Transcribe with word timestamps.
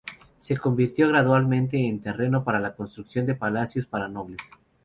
Se 0.39 0.57
convirtió 0.57 1.09
gradualmente 1.09 1.77
en 1.77 2.01
terreno 2.01 2.43
para 2.43 2.59
la 2.59 2.73
construcción 2.75 3.27
de 3.27 3.35
palacios 3.35 3.85
para 3.85 4.07
nobles. 4.07 4.39